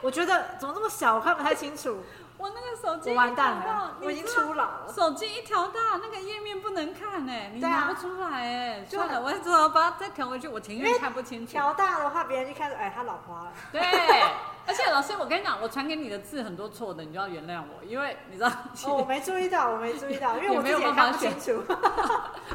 [0.01, 2.03] 我觉得怎么这么小，我看不太清楚，
[2.37, 4.93] 我那个手机我完蛋了，我已经出老了。
[4.93, 8.81] 手机一调大，那个页面不能看哎，你拿不出来哎。
[8.81, 11.53] 就算了，我只好把它再调回去，我情愿看不清楚。
[11.53, 13.53] 调大的话，别人就看出，哎，他老花了。
[13.71, 13.81] 对，
[14.67, 18.49] 而且老师，我跟你讲，我传给你的字很多错的，你就要原谅我，因为你知道，
[18.85, 21.63] 哦，我没注意到，我没注意到，因为我没有办法也看不清楚。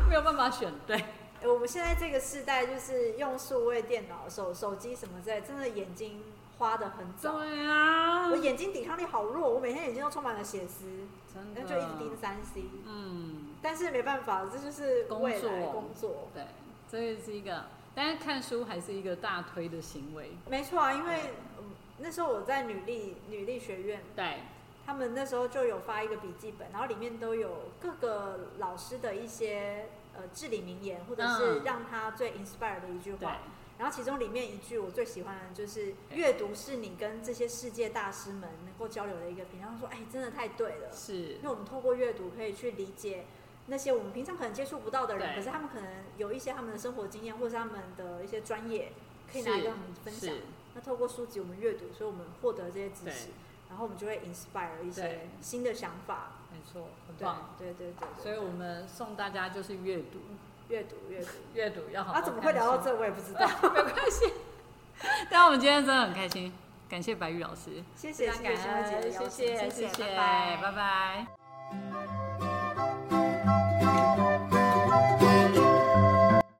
[0.06, 1.02] 没有办法选 对。
[1.42, 6.22] 哎我们现在这个时代就是用数位电脑、手手机什么之类，真的眼睛
[6.58, 7.38] 花的很早。
[7.38, 10.84] 对啊我，眼睛抵抗力好弱，我每天眼睛都充满了血丝，
[11.34, 12.62] 真的那就一直盯三 C。
[12.86, 16.28] 嗯，但是没办法，这就是未来工作工作。
[16.32, 16.44] 对，
[16.88, 17.64] 这是一个，
[17.94, 20.30] 但是看书还是一个大推的行为。
[20.48, 21.20] 没错啊，因为、
[21.58, 21.64] 嗯
[21.98, 24.40] 那时候我在女力女力学院，对，
[24.84, 31.64] 他们那时候就有发一个笔记本，然后里面都有各个老师的一些呃至理名言，或者是嗯。
[31.64, 33.26] 让他最 inspire 的一句对。
[33.26, 33.38] 话。，
[33.78, 41.14] 然后其中里面一句我最喜欢的就是阅读是你跟这些世界大师们能够交流的一个平常说，哎，真的太对了，是。
[41.14, 43.24] 因为我们透过阅读可以去理解
[43.66, 48.92] 那些我们平常可能接触不到的人，可是他们可能有一些他们的生活经验或者是他们的一些专业
[49.32, 50.34] 可以拿来跟我们分享。
[50.74, 53.28] 那透过书籍我们阅读，所以我们获得这些知识，
[53.68, 56.32] 然后我们就会 inspire 一些新的想法。
[56.70, 60.18] 错，很棒，对对对，所以我们送大家就是阅读，
[60.68, 62.12] 阅读，阅读，阅读，要好。
[62.12, 62.94] 啊怎么会聊到这？
[62.94, 64.32] 我也不知 道，没关系。
[65.30, 66.52] 但我们今天真的很开心，
[66.88, 71.26] 感谢白玉老师，谢谢感恩，谢谢，谢谢，拜拜，拜
[74.20, 74.31] 拜。